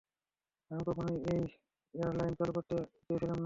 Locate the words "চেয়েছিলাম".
3.05-3.29